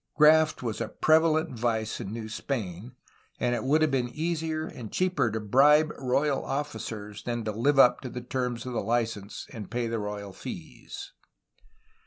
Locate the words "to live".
7.43-7.77